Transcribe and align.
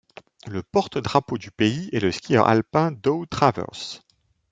Le 0.47 0.63
porte-drapeau 0.63 1.37
du 1.37 1.51
pays 1.51 1.89
est 1.93 1.99
le 1.99 2.11
skieur 2.11 2.47
alpin 2.47 2.91
Dow 2.91 3.27
Travers. 3.27 4.01